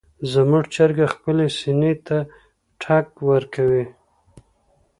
زموږ 0.31 0.63
چرګه 0.73 1.07
خپلې 1.15 1.45
سینې 1.57 1.93
ته 2.07 2.17
ټک 2.81 3.07
ورکوي. 3.29 3.85